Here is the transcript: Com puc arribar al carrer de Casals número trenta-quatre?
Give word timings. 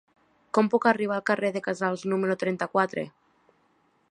Com 0.57 0.69
puc 0.73 0.87
arribar 0.91 1.17
al 1.21 1.25
carrer 1.31 1.53
de 1.59 1.63
Casals 1.69 2.07
número 2.15 2.41
trenta-quatre? 2.45 3.09